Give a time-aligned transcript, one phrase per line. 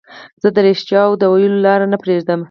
[0.41, 2.39] زه د رښتیاوو د ویلو لار نه پريږدم.